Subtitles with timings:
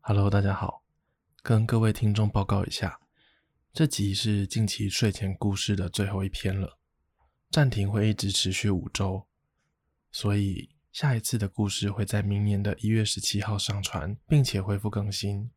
[0.00, 0.84] Hello，大家好，
[1.42, 2.98] 跟各位听众报告一下，
[3.74, 6.78] 这集是近期睡前故事的最后一篇了，
[7.50, 9.26] 暂停会一直持续五周，
[10.10, 15.50] 所以下一次的故事会在明年的一月十七号上传，并且恢复更新。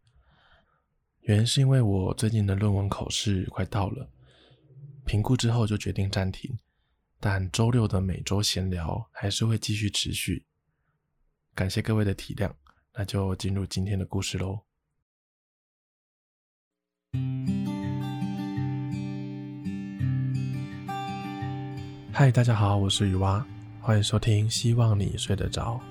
[1.21, 4.11] 原因是因为我最近的论文口试快到了，
[5.05, 6.59] 评估之后就决定暂停，
[7.21, 10.45] 但周六的每周闲聊还是会继续持续。
[11.55, 12.53] 感谢各位的体谅。
[12.93, 14.59] 那就进入今天的故事喽。
[22.13, 23.45] 嗨，大家好，我是雨蛙，
[23.80, 25.81] 欢迎收听，希望你睡得着。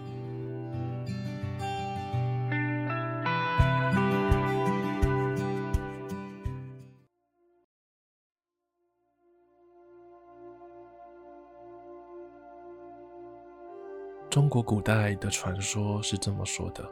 [14.50, 16.84] 中国古代的传说是这么说的：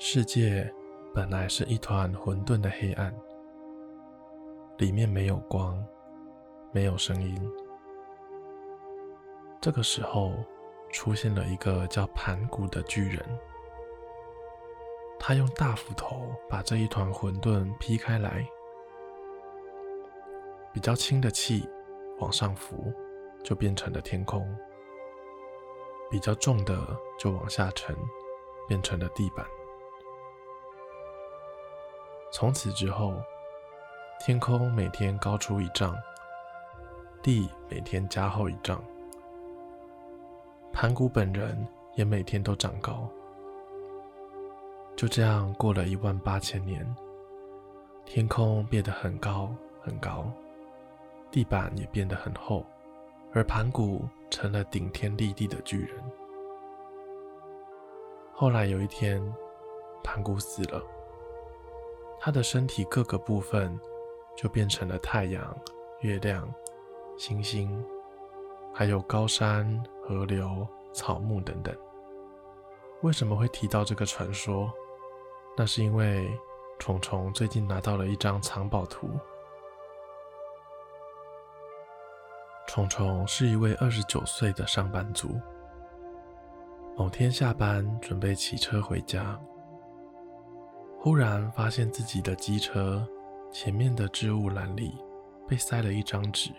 [0.00, 0.68] 世界
[1.14, 3.14] 本来是一团混沌的黑暗，
[4.78, 5.80] 里面没有光，
[6.72, 7.40] 没有声音。
[9.60, 10.32] 这个时候，
[10.90, 13.24] 出现了一个叫盘古的巨人，
[15.20, 18.44] 他用大斧头把这一团混沌劈开来，
[20.72, 21.64] 比较轻的气
[22.18, 22.92] 往上浮，
[23.44, 24.44] 就变成了天空。
[26.10, 26.78] 比较重的
[27.18, 27.96] 就往下沉，
[28.68, 29.44] 变成了地板。
[32.32, 33.14] 从此之后，
[34.20, 35.96] 天空每天高出一丈，
[37.22, 38.82] 地每天加厚一丈，
[40.72, 43.08] 盘古本人也每天都长高。
[44.96, 46.86] 就这样过了一万八千年，
[48.04, 50.24] 天空变得很高很高，
[51.30, 52.64] 地板也变得很厚。
[53.32, 54.02] 而盘古
[54.34, 56.02] 成了顶天立地的巨人。
[58.32, 59.22] 后来有一天，
[60.02, 60.82] 盘古死了，
[62.18, 63.78] 他的身体各个部分
[64.36, 65.56] 就变成了太阳、
[66.00, 66.52] 月亮、
[67.16, 67.80] 星星，
[68.72, 71.72] 还有高山、河流、草木等等。
[73.02, 74.68] 为什么会提到这个传说？
[75.56, 76.28] 那是因为
[76.80, 79.08] 虫虫最近拿到了一张藏宝图。
[82.74, 85.40] 虫虫是一位二十九岁的上班族。
[86.96, 89.40] 某天下班准备骑车回家，
[90.98, 93.06] 忽然发现自己的机车
[93.52, 94.98] 前面的置物篮里
[95.46, 96.50] 被塞了一张纸。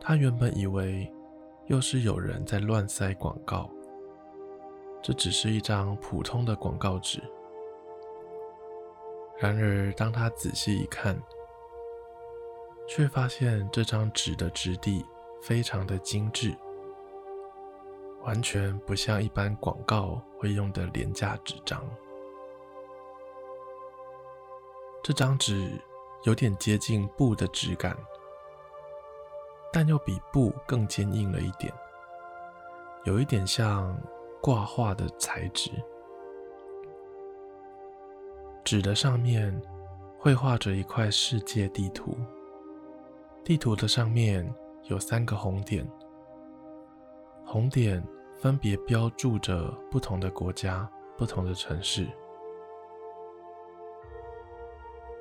[0.00, 1.12] 他原本以为
[1.66, 3.68] 又是有人在乱塞广告，
[5.02, 7.22] 这只是一张普通的广告纸。
[9.38, 11.14] 然而当他仔细一看，
[12.88, 15.04] 却发现这张纸的质地
[15.42, 16.56] 非常的精致，
[18.22, 21.84] 完全不像一般广告会用的廉价纸张。
[25.02, 25.70] 这张纸
[26.24, 27.94] 有点接近布的质感，
[29.70, 31.72] 但又比布更坚硬了一点，
[33.04, 33.94] 有一点像
[34.40, 35.70] 挂画的材质。
[38.64, 39.62] 纸的上面
[40.18, 42.16] 绘画着一块世界地图。
[43.48, 44.46] 地图的上面
[44.90, 45.90] 有三个红点，
[47.46, 48.06] 红点
[48.38, 50.86] 分别标注着不同的国家、
[51.16, 52.06] 不同的城市。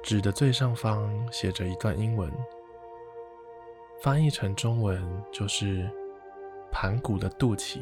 [0.03, 2.29] 纸的最上方写着一段英文，
[4.01, 5.89] 翻译成中文就是
[6.69, 7.79] “盘古的肚脐”。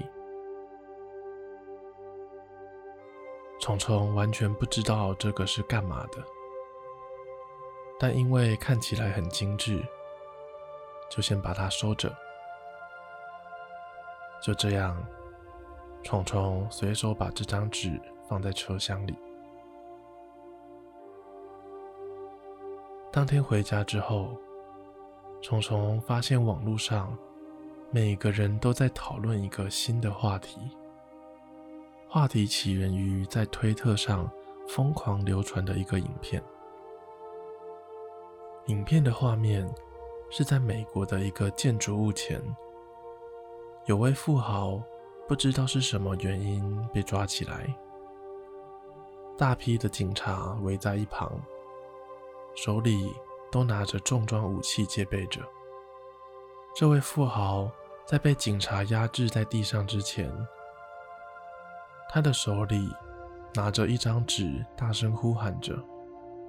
[3.60, 6.24] 虫虫完全不知道这个是干嘛的，
[8.00, 9.84] 但因为看起来很精致。
[11.10, 12.12] 就先把它收着。
[14.42, 15.02] 就这样，
[16.04, 19.18] 虫虫随手把这张纸放在车厢里。
[23.12, 24.36] 当天回家之后，
[25.42, 27.18] 虫虫发现网络上
[27.90, 30.60] 每个人都在讨论一个新的话题。
[32.08, 34.30] 话题起源于在推特上
[34.68, 36.44] 疯狂流传的一个影片。
[38.68, 39.68] 影片的画面。
[40.30, 42.42] 是在美国的一个建筑物前，
[43.86, 44.82] 有位富豪
[45.28, 47.74] 不知道是什么原因被抓起来，
[49.38, 51.32] 大批的警察围在一旁，
[52.56, 53.14] 手里
[53.52, 55.42] 都拿着重装武器戒备着。
[56.76, 57.72] 这位富豪
[58.06, 60.30] 在被警察压制在地上之前，
[62.10, 62.94] 他的手里
[63.54, 65.74] 拿着一张纸，大声呼喊着，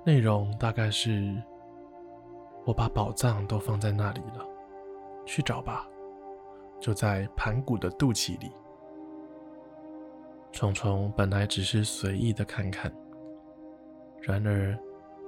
[0.04, 1.40] 内容大概是。
[2.66, 4.44] 我把宝藏都放在那里了，
[5.24, 5.88] 去找吧，
[6.80, 8.50] 就在盘古的肚脐里。
[10.50, 12.92] 虫虫本来只是随意的看看，
[14.20, 14.76] 然而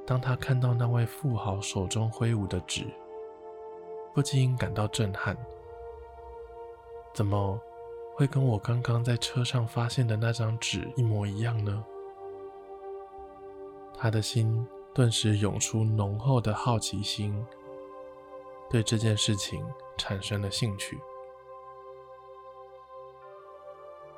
[0.04, 2.84] 当他看到那位富豪手中挥舞的纸，
[4.12, 5.36] 不禁感到震撼。
[7.14, 7.56] 怎么
[8.16, 11.84] 会跟我刚刚在车上发现的那张纸一模一样呢？
[13.94, 17.44] 他的心顿时涌出浓厚的好奇心，
[18.68, 19.64] 对这件事情
[19.96, 20.98] 产生了兴趣。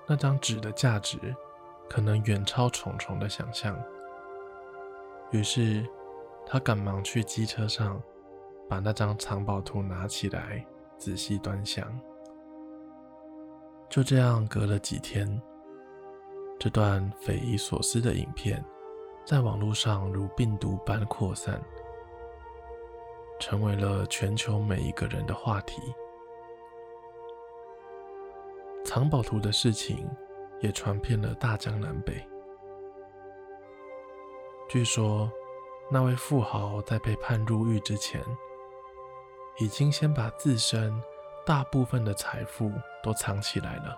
[0.07, 1.19] 那张纸的价值
[1.89, 3.81] 可能远超虫虫的想象，
[5.31, 5.87] 于是
[6.47, 8.03] 他赶忙去机车上
[8.69, 11.87] 把那张藏宝图拿起来，仔细端详。
[13.89, 15.41] 就这样，隔了几天，
[16.59, 18.65] 这段匪夷所思的影片
[19.31, 21.63] 在网络上如病毒般扩散，
[23.39, 25.81] 成为了全球每一个人的话题。
[28.85, 30.05] 藏宝图的事情
[30.59, 32.21] 也传遍了大江南北。
[34.69, 35.31] 据说，
[35.93, 38.21] 那位富豪在被判入狱之前，
[39.61, 40.93] 已经先把自身
[41.47, 42.69] 大部分的财富
[43.01, 43.97] 都藏起来了，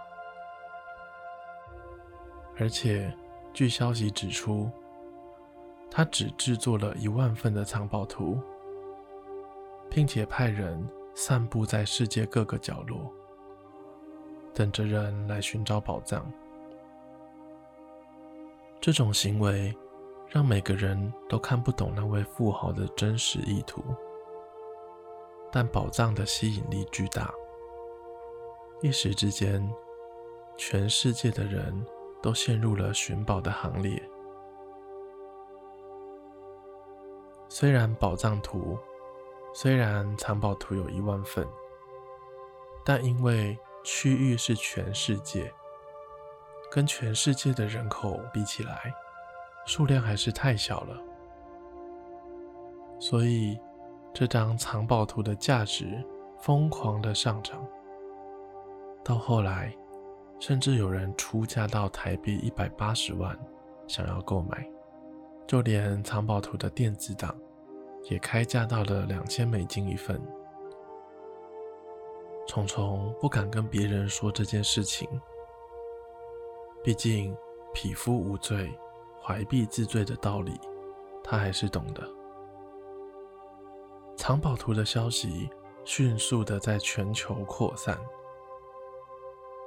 [2.59, 3.11] 而且
[3.55, 4.71] 据消息指出，
[5.95, 8.41] 他只制作了一万份的藏宝图，
[9.91, 13.13] 并且派人散布在世界各个角落，
[14.55, 16.25] 等着人来寻找宝藏。
[18.81, 19.77] 这种行为
[20.31, 23.85] 让每个人都看不懂那位富豪的真实意图。
[25.53, 27.31] 但宝藏的吸引力巨大，
[28.81, 29.71] 一时之间，
[30.57, 31.85] 全世界的人
[32.23, 34.03] 都陷入了寻宝的行列。
[37.55, 38.79] 虽然宝藏图，
[39.53, 41.47] 虽然藏宝图有一万份，
[42.83, 45.53] 但因为区域是全世界，
[46.71, 48.95] 跟全世界的人口比起来，
[49.67, 50.99] 数量还是太小了，
[52.99, 53.61] 所以。
[54.15, 56.05] 这张藏宝图的价值
[56.39, 57.67] 疯狂的上涨，
[59.03, 59.75] 到后来，
[60.39, 63.35] 甚至有人出价到台币一百八十万，
[63.87, 64.69] 想要购买。
[65.47, 67.37] 就连藏宝图的电子档，
[68.05, 70.21] 也开价到了两千美金一份。
[72.47, 75.09] 虫虫不敢跟别人说这件事情，
[76.83, 77.37] 毕竟
[77.73, 78.73] 匹夫无罪，
[79.23, 80.59] 怀璧自罪的道理，
[81.23, 82.03] 他还是懂的。
[84.17, 85.49] 藏宝图的消息
[85.85, 87.99] 迅速的在全球扩散，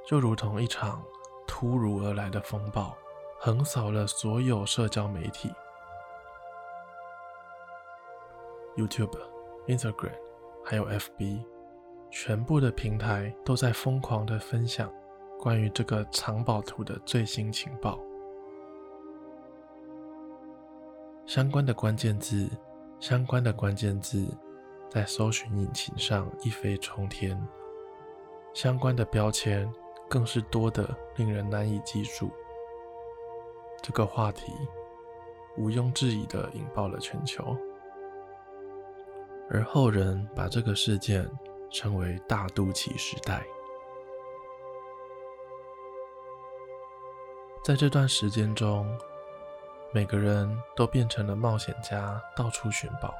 [0.05, 1.03] 就如同一场
[1.47, 2.95] 突如而来的风暴，
[3.39, 5.49] 横扫了所有社交媒体
[8.75, 9.17] ，YouTube、
[9.67, 10.13] Instagram，
[10.63, 11.43] 还有 FB，
[12.09, 14.91] 全部的平台都在疯狂的分享
[15.39, 17.99] 关于这个藏宝图的最新情报，
[21.25, 22.49] 相关的关键字。
[22.97, 24.25] 相关的关键字
[24.89, 27.39] 在搜寻引擎上一飞冲天，
[28.53, 29.71] 相关的标签
[30.09, 32.31] 更是多得令人难以记住。
[33.83, 34.53] 这个话题
[35.57, 37.55] 毋庸置疑的引爆了全球，
[39.49, 41.29] 而后人把这个事件
[41.71, 43.43] 称为“大肚脐时代”。
[47.63, 48.87] 在这段时间中，
[49.91, 53.13] 每个人都变成了冒险家，到处寻宝，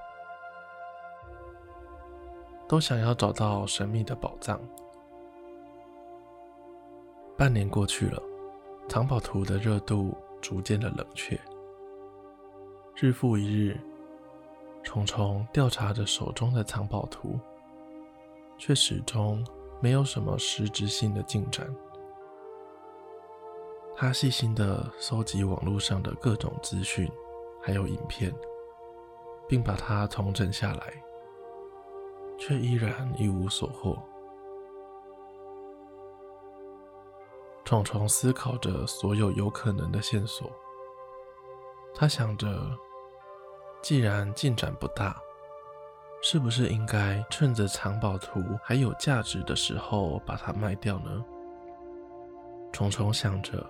[2.68, 4.60] 都想要找到神秘的宝藏。
[7.38, 8.22] 半年过去了，
[8.88, 11.40] 藏宝图的热度逐渐的冷却。
[12.96, 13.80] 日复一日，
[14.86, 17.38] 虫虫调查着手中的藏宝图，
[18.58, 19.46] 却始终
[19.82, 21.68] 没有什么实质性的进展。
[23.98, 27.12] 他细心地搜集网络上的各种资讯，
[27.62, 28.34] 还有影片，
[29.50, 30.94] 并把它统整下来，
[32.38, 34.01] 却依然一无所获。
[37.65, 40.50] 虫虫思考着所有有可能的线索，
[41.94, 42.48] 他想着，
[43.86, 45.15] 既然进展不大，
[46.20, 51.24] 是不是应该趁着藏宝图还有价值的时候把它卖掉呢？
[52.74, 53.63] 虫虫想着。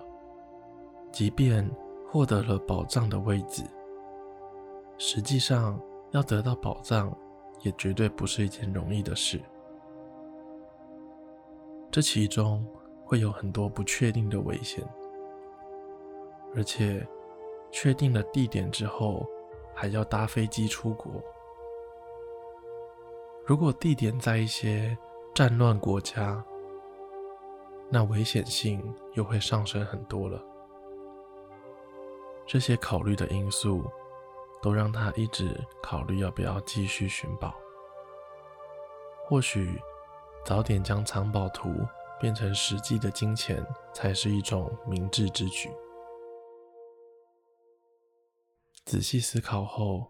[1.12, 1.70] 即便
[2.10, 3.62] 获得了宝藏的位置，
[4.96, 5.78] 实际上
[6.12, 7.14] 要得到宝藏
[7.60, 9.38] 也绝对不是一件容易的事。
[11.90, 12.66] 这其中
[13.04, 14.82] 会有很多不确定的危险，
[16.54, 17.06] 而且
[17.70, 19.26] 确定了地点之后，
[19.76, 21.22] 还要搭飞机出国。
[23.44, 24.96] 如果地点在一些
[25.34, 26.42] 战乱国家，
[27.88, 30.42] 那危险性又会上升很多了。
[32.44, 33.84] 这些考虑的因素，
[34.62, 37.54] 都让他一直考虑要不要继续寻宝。
[39.26, 39.80] 或许
[40.44, 41.70] 早点将藏宝图
[42.20, 45.70] 变成实际的金钱，才是一种明智之举。
[48.86, 50.06] 仔细思考后，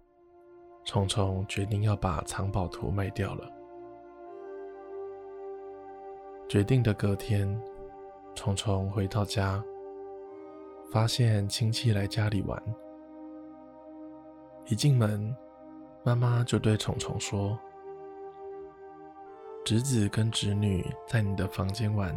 [0.84, 3.50] 虫虫决定要把藏宝图卖掉了。
[6.46, 7.58] 决定的隔天，
[8.34, 9.64] 虫虫回到家，
[10.92, 12.62] 发现亲戚来家里玩。
[14.66, 15.34] 一进门，
[16.04, 17.58] 妈妈就对虫虫说
[19.64, 22.14] ：“侄子跟侄女在你的房间玩。”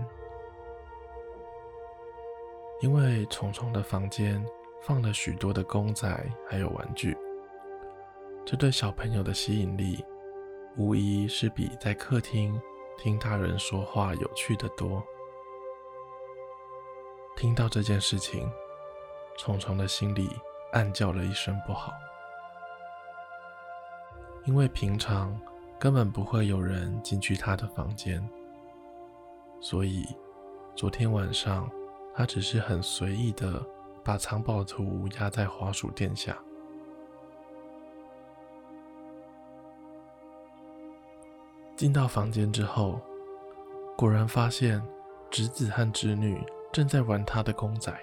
[2.84, 4.46] 因为虫虫的房间。
[4.81, 6.07] 放了许多的公仔，
[6.48, 7.15] 还有玩具，
[8.45, 10.03] 这对小朋友的吸引力，
[10.77, 12.59] 无疑是比在客厅
[12.98, 15.03] 听大人说话有趣的多。
[17.36, 18.50] 听到这件事情，
[19.38, 20.29] 虫虫的心里
[20.71, 21.93] 暗叫了一声不好，
[24.45, 25.39] 因为平常
[25.77, 28.27] 根本不会有人进去他的房间，
[29.59, 30.05] 所以
[30.74, 31.69] 昨天晚上
[32.15, 33.62] 他只是很随意的。
[34.03, 36.38] 把藏宝图压在滑鼠垫下，
[41.75, 43.00] 进到房间之后，
[43.96, 44.82] 果然发现
[45.29, 47.94] 侄子和侄女正在玩他的公仔。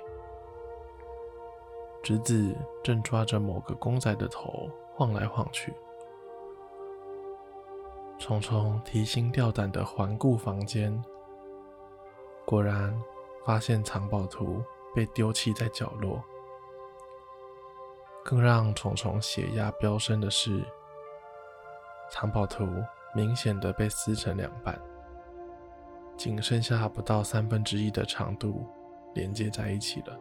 [2.03, 5.75] 侄子正抓着某个公仔的头晃来晃去。
[8.19, 11.03] 虫虫提心吊胆的环顾房间，
[12.45, 12.97] 果然
[13.45, 14.63] 发现藏宝图。
[14.97, 16.25] 被丢弃在角落。
[18.25, 20.65] 更让虫虫血压飙升的是，
[22.11, 22.67] 藏宝图
[23.15, 24.81] 明显的被撕成两半，
[26.17, 28.67] 仅剩下不到三分之一的长度
[29.13, 30.19] 连接在一起了。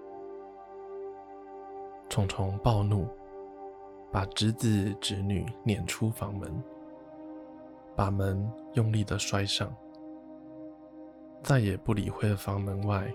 [2.09, 3.07] 虫虫暴怒，
[4.11, 6.63] 把侄子侄女撵出房门，
[7.95, 9.73] 把门用力的摔上，
[11.41, 13.09] 再也不理会房门外。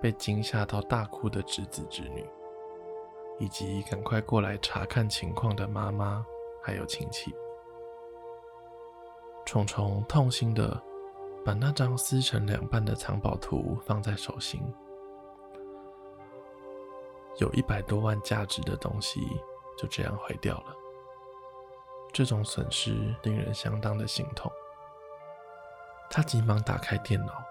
[0.00, 2.28] 被惊吓到大哭的侄子侄女，
[3.38, 6.24] 以及赶快过来查看情况的妈妈，
[6.62, 7.34] 还有亲戚。
[9.44, 10.80] 虫虫痛心的
[11.44, 14.62] 把那张撕成两半的藏宝图放在手心，
[17.38, 19.20] 有一百多万价值的东西
[19.76, 20.76] 就这样毁掉了。
[22.12, 24.50] 这种损失令人相当的心痛。
[26.08, 27.49] 他急忙打开电脑。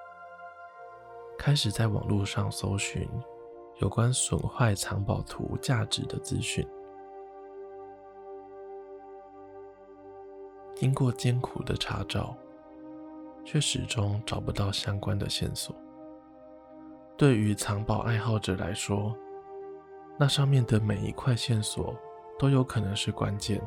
[1.39, 3.10] 开始在网络上搜寻
[3.77, 6.67] 有关损坏藏宝图价值的资讯，
[10.75, 12.36] 经过艰苦的查找，
[13.46, 15.74] 却始终找不到相关的线索。
[17.15, 19.15] 对于藏宝爱好者来说，
[20.17, 21.96] 那上面的每一块线索
[22.38, 23.62] 都有可能是关键。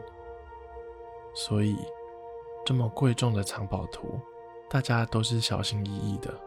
[1.34, 1.74] 所以，
[2.66, 4.20] 这么贵重的藏宝图，
[4.68, 6.38] 大家都是小心翼翼的。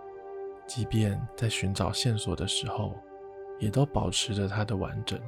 [0.67, 2.95] 即便在寻找线索的时候，
[3.59, 5.19] 也都保持着它的完整，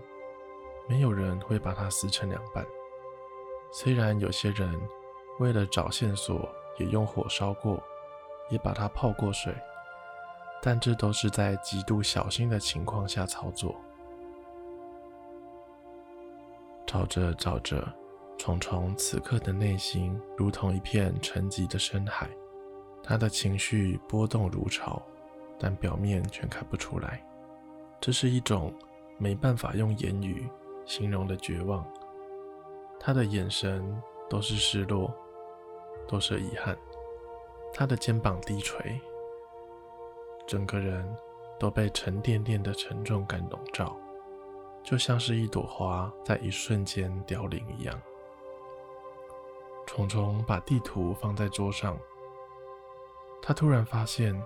[0.90, 2.66] 没有人会把它撕成两半。
[3.72, 4.74] 虽然有些人
[5.40, 7.82] 为了找线索也用火烧过，
[8.50, 9.54] 也把它泡过水，
[10.62, 13.76] 但这都是在极度小心的情况下操作。
[16.86, 17.86] 找着找着，
[18.38, 22.30] 虫虫此刻的内心如同一片沉寂的深海，
[23.04, 25.02] 他的情绪波动如潮。
[25.60, 27.26] 但表面却看不出来，
[28.00, 28.72] 这是一种
[29.18, 30.48] 没办法用言语
[30.86, 31.84] 形容的绝望。
[33.00, 34.00] 他的眼神
[34.30, 35.12] 都是失落，
[36.08, 36.78] 都是遗憾。
[37.74, 39.02] 他的肩膀低垂，
[40.46, 41.12] 整个人
[41.60, 43.98] 都被沉甸甸的沉重感笼罩，
[44.84, 48.00] 就像是一朵花在一瞬间凋零一样。
[49.88, 51.98] 虫虫把地图放在桌上，
[53.42, 54.40] 他突然发现。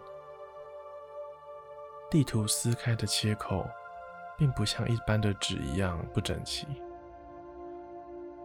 [2.12, 3.66] 地图撕开的切口，
[4.38, 6.68] 并不像一般的纸一样不整齐，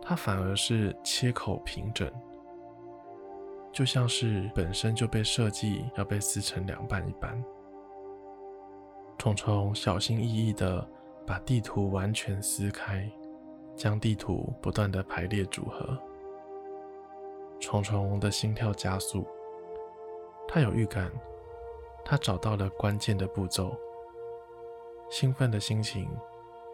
[0.01, 2.09] 它反而是切口平整，
[3.73, 7.43] 就像是本身就被设计要被撕成两半一般。
[9.19, 10.89] 虫虫小心翼翼地
[11.27, 13.11] 把地图完全撕开，
[13.75, 15.99] 将地图不断地排列组合。
[17.59, 19.27] 虫虫的心跳加速，
[20.47, 21.11] 他有预感。
[22.09, 23.77] 他找到了关键的步骤，
[25.11, 26.09] 兴奋的心情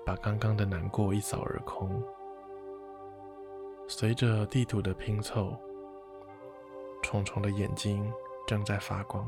[0.04, 2.02] 把刚刚的难过一扫而空。
[3.88, 5.56] 随着地图的拼凑，
[7.02, 8.12] 虫虫的眼睛
[8.46, 9.26] 正在发光。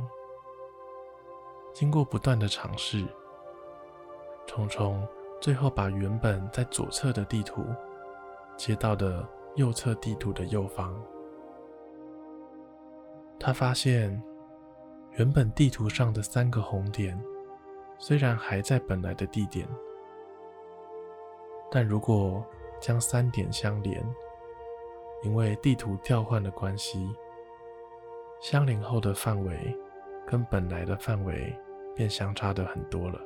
[1.72, 3.08] 经过不断的尝试，
[4.46, 5.08] 虫虫
[5.40, 7.64] 最后把原本在左侧的地图
[8.58, 10.94] 接到的右侧地图的右方。
[13.40, 14.22] 他发现，
[15.16, 17.16] 原本地图上的三个红点
[17.98, 19.64] 虽然还在本来的地点，
[21.70, 22.44] 但如果
[22.80, 24.04] 将三点相连，
[25.22, 27.08] 因为地图调换的关系，
[28.40, 29.56] 相连后的范围
[30.26, 31.56] 跟本来的范围
[31.94, 33.20] 便相差的很多了。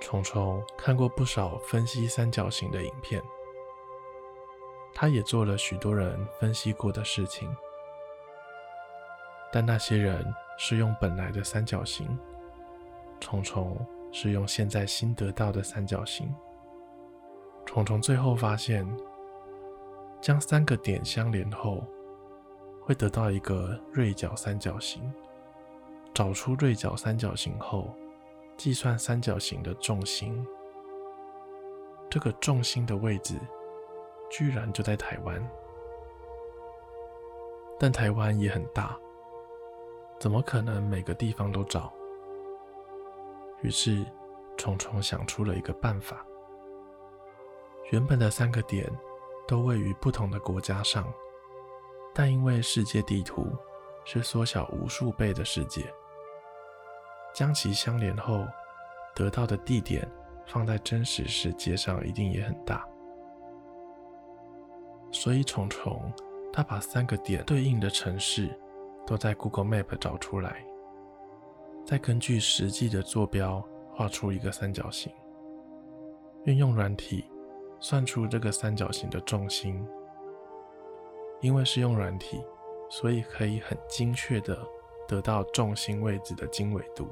[0.00, 3.20] 虫虫看过不少分析三角形的影片，
[4.94, 7.52] 他也做了许多人分析过的事情，
[9.52, 10.24] 但那些人
[10.56, 12.06] 是用本来的三角形，
[13.20, 13.76] 虫虫
[14.12, 16.32] 是用现在新得到的三角形。
[17.66, 18.86] 虫虫最后发现，
[20.20, 21.84] 将三个点相连后，
[22.82, 25.12] 会得到一个锐角三角形。
[26.12, 27.94] 找出锐角三角形后，
[28.56, 30.44] 计算三角形的重心。
[32.08, 33.38] 这个重心的位置，
[34.28, 35.48] 居然就在台湾。
[37.78, 38.98] 但台湾也很大，
[40.20, 41.90] 怎么可能每个地方都找？
[43.62, 44.04] 于是，
[44.58, 46.22] 虫虫想出了一个办法。
[47.90, 48.86] 原本的三个点
[49.48, 51.10] 都位于不同的国家上，
[52.14, 53.46] 但因为世界地图
[54.04, 55.90] 是缩小无数倍的世界，
[57.34, 58.46] 将其相连后
[59.14, 60.06] 得到的地点
[60.46, 62.86] 放在真实世界上一定也很大。
[65.10, 66.12] 所以虫虫
[66.52, 68.54] 他把三个点对应的城市
[69.06, 70.64] 都在 Google Map 找出来，
[71.84, 75.12] 再根据实际的坐标画出一个三角形，
[76.44, 77.24] 运用软体。
[77.82, 79.82] 算出这个三角形的重心，
[81.40, 82.38] 因为是用软体，
[82.90, 84.62] 所以可以很精确的
[85.08, 87.08] 得到重心位置的经纬度。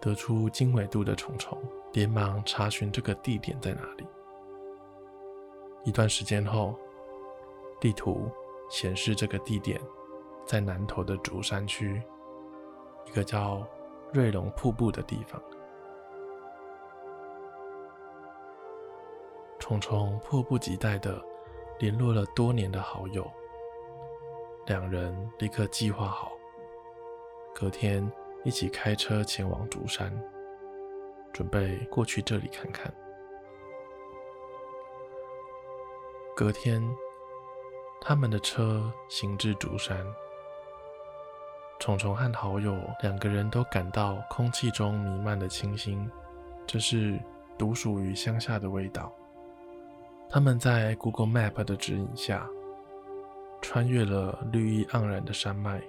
[0.00, 1.56] 得出经纬度的虫虫
[1.92, 4.04] 连忙查询这个地点在哪里。
[5.84, 6.74] 一段时间后，
[7.80, 8.28] 地图
[8.68, 9.80] 显示这个地点
[10.46, 12.00] 在南投的竹山区，
[13.04, 13.66] 一个叫
[14.12, 15.42] 瑞龙瀑布的地方。
[19.58, 21.20] 虫虫迫不及待地
[21.80, 23.28] 联络了多年的好友，
[24.66, 26.30] 两人立刻计划好，
[27.52, 28.08] 隔天
[28.44, 30.12] 一起开车前往竹山，
[31.32, 32.94] 准备过去这里看看。
[36.36, 36.80] 隔天，
[38.00, 40.06] 他们的车行至竹山，
[41.78, 46.10] 虫虫和好友两个人都感到空气中弥漫的清新，
[46.66, 47.18] 这是
[47.58, 49.12] 独属于乡下的味道。
[50.28, 52.48] 他们在 Google Map 的指引下，
[53.60, 55.80] 穿越了绿意盎然的山脉，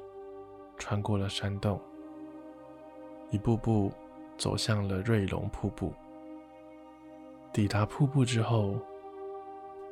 [0.77, 1.81] 穿过了山洞，
[3.31, 3.91] 一步步
[4.37, 5.91] 走向了瑞龙瀑布。
[7.51, 8.75] 抵达瀑布之后，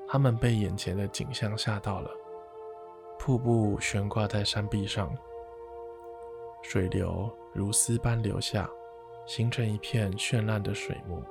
[0.08, 2.12] 他们被眼前的景象吓到了。
[3.18, 5.12] 瀑布悬挂在山壁上，
[6.68, 8.68] 水流如丝般流下，
[9.28, 11.24] 形成一片绚烂的水幕。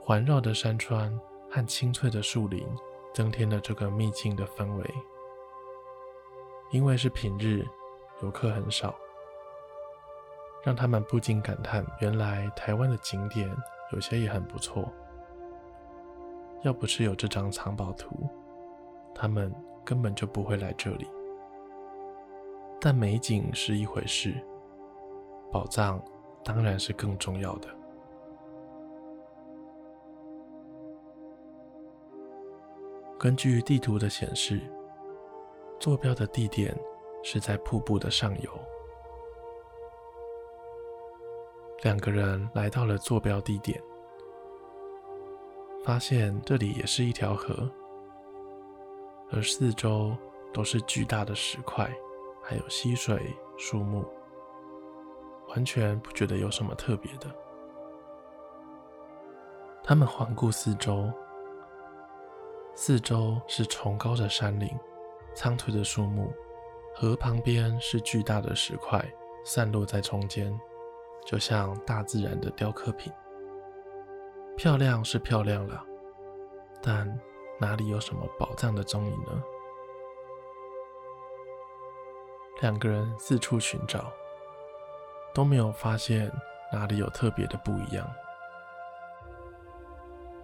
[0.00, 1.12] 环绕的山川
[1.50, 2.64] 和青翠的树林，
[3.12, 4.84] 增添了这个秘境的氛围。
[6.70, 7.66] 因为是平日，
[8.22, 8.94] 游客很少，
[10.62, 13.50] 让他们不禁感叹：原来台湾的景点
[13.92, 14.88] 有些也很不错。
[16.62, 18.30] 要不是有这张藏宝图，
[19.12, 19.52] 他们
[19.84, 21.08] 根本就不会来这里。
[22.80, 24.34] 但美景是一回事，
[25.52, 26.02] 宝藏
[26.42, 27.68] 当然是更重要的。
[33.18, 34.62] 根据地图的显示，
[35.78, 36.74] 坐标的地点
[37.22, 38.50] 是在瀑布的上游。
[41.82, 43.78] 两个人来到了坐标地点，
[45.84, 47.70] 发现这里也是一条河，
[49.30, 50.16] 而四周
[50.50, 51.90] 都是巨大的石块，
[52.50, 54.04] 还有溪水、树木，
[55.50, 57.32] 完全不觉得有什么特别的。
[59.84, 61.08] 他们环顾四周。
[62.74, 64.68] 四周是崇高的山岭，
[65.32, 66.32] 苍翠的树木，
[66.92, 69.00] 河旁边是巨大的石块，
[69.44, 70.52] 散落在中间，
[71.24, 73.12] 就像大自然的雕刻品。
[74.56, 75.84] 漂亮是漂亮了，
[76.82, 77.16] 但
[77.60, 79.40] 哪里有什么宝藏的踪影呢？
[82.60, 84.12] 两个人四处寻找，
[85.32, 86.30] 都没有发现
[86.70, 88.06] 哪里有特别的不一样。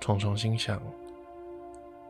[0.00, 0.81] 虫虫心想。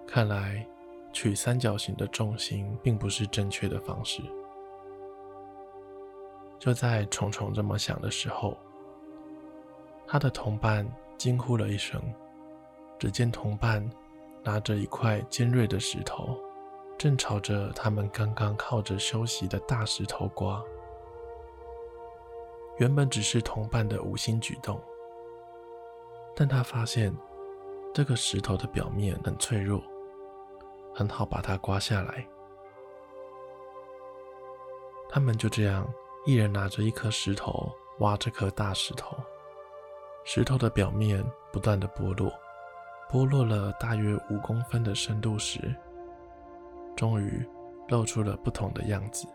[0.07, 0.65] 看来，
[1.13, 4.23] 取三角形的重心并不是正确的方式。
[6.61, 8.57] 就在虫虫这么想的时候，
[10.07, 10.89] 他的同伴
[11.19, 12.01] 惊呼了一声，
[12.97, 13.85] 只见同伴
[14.45, 16.39] 拿着一块尖锐的石头，
[16.99, 20.63] 正朝着他们刚刚靠着休息的大石头刮。
[22.79, 24.81] 原本只是同伴的无心举动，
[26.35, 27.15] 但他发现
[27.95, 29.83] 这个石头的表面很脆弱，
[30.95, 32.27] 很好把它刮下来。
[35.09, 35.87] 他们就这样，
[36.27, 39.17] 一人拿着一颗石头挖这颗大石头，
[40.25, 42.31] 石头的表面不断的剥落，
[43.11, 45.75] 剥落了大约五公分的深度时，
[46.97, 47.47] 终于
[47.89, 49.29] 露出了不同的样子。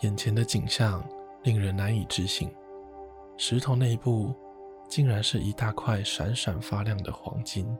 [0.00, 1.04] 眼前的景象
[1.44, 2.50] 令人难以置信，
[3.36, 4.34] 石头内部
[4.88, 7.76] 竟然是一大块闪闪发亮的黄金。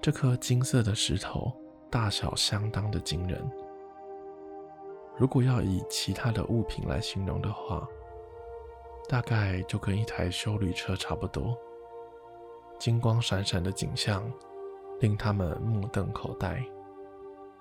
[0.00, 1.52] 这颗金色的石头
[1.90, 3.42] 大小相当的惊人。
[5.16, 7.86] 如果要以其他的物品来形容的话，
[9.08, 11.58] 大概就跟一台修旅车差不多。
[12.78, 14.32] 金光闪闪的景象
[15.00, 16.64] 令他们目瞪口呆。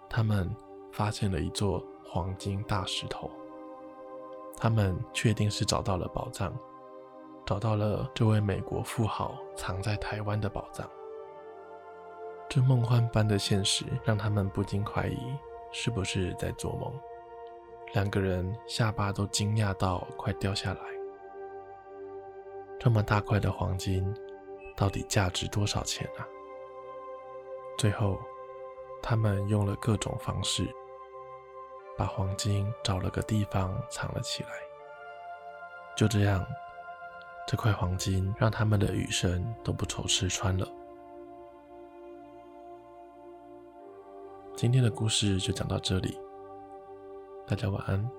[0.08, 0.50] 他们
[0.92, 3.30] 发现了一座黄金大石头。
[4.56, 6.54] 他们确定是找到了宝藏，
[7.46, 10.88] 找到了这位美国富豪藏在台湾的宝藏。
[12.50, 15.18] 这梦幻般的现实让他们不禁怀疑，
[15.72, 16.92] 是不是在做梦？
[17.94, 20.80] 两个人下巴都惊讶到快掉下来。
[22.80, 24.14] 这么大块的黄金，
[24.76, 26.28] 到底价值多少钱啊？
[27.80, 28.20] 最后，
[29.02, 30.68] 他们用了各种方式，
[31.98, 34.50] 把黄金找了个地方藏了起来。
[35.96, 36.46] 就这样，
[37.48, 40.68] 这块黄金让他们的余生都不愁吃穿了。
[44.58, 46.20] 今天的故事就讲到这里。
[47.48, 48.12] 大家晚安。